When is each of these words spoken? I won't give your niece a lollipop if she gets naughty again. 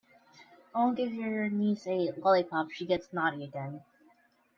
I 0.73 0.79
won't 0.79 0.97
give 0.97 1.13
your 1.13 1.47
niece 1.51 1.85
a 1.85 2.09
lollipop 2.17 2.69
if 2.71 2.73
she 2.73 2.87
gets 2.87 3.13
naughty 3.13 3.43
again. 3.43 3.83